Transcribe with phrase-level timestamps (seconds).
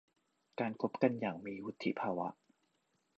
[0.59, 2.27] การคบกันอย่างมีวุฒิภาวะ